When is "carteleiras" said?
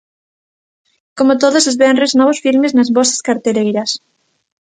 3.27-3.89